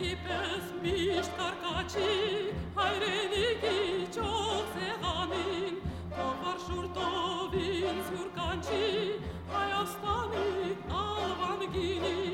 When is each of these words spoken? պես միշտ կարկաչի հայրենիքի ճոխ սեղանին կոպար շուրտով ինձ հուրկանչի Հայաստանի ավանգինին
պես 0.00 0.68
միշտ 0.80 1.34
կարկաչի 1.38 2.12
հայրենիքի 2.78 3.74
ճոխ 4.16 4.70
սեղանին 4.76 5.76
կոպար 6.16 6.58
շուրտով 6.64 7.58
ինձ 7.66 8.08
հուրկանչի 8.14 8.88
Հայաստանի 9.52 10.72
ավանգինին 11.02 12.29